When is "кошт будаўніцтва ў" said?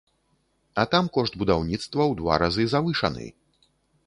1.17-2.21